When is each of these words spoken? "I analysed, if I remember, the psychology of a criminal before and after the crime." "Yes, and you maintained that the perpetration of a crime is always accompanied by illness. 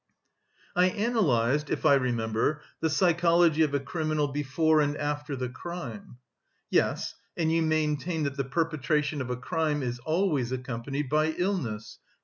"I 0.75 0.85
analysed, 0.87 1.69
if 1.69 1.85
I 1.85 1.93
remember, 1.93 2.63
the 2.79 2.89
psychology 2.89 3.61
of 3.61 3.75
a 3.75 3.79
criminal 3.79 4.27
before 4.27 4.81
and 4.81 4.97
after 4.97 5.35
the 5.35 5.47
crime." 5.47 6.17
"Yes, 6.71 7.13
and 7.37 7.51
you 7.51 7.61
maintained 7.61 8.25
that 8.25 8.35
the 8.35 8.43
perpetration 8.43 9.21
of 9.21 9.29
a 9.29 9.37
crime 9.37 9.83
is 9.83 9.99
always 9.99 10.51
accompanied 10.51 11.07
by 11.07 11.27
illness. 11.37 11.99